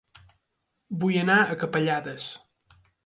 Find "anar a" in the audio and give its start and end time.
1.23-1.59